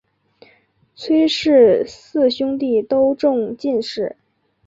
[0.95, 4.15] 崔氏四兄弟都中进士。